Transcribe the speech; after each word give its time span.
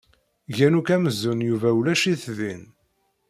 Gan 0.55 0.77
akk 0.79 0.89
amzun 0.95 1.39
Yuba 1.49 1.69
ulac-it 1.79 2.25
din. 2.37 2.63